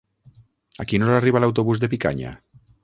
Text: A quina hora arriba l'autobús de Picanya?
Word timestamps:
A 0.83 0.87
quina 0.93 1.07
hora 1.09 1.21
arriba 1.21 1.43
l'autobús 1.45 1.85
de 1.85 1.93
Picanya? 1.95 2.35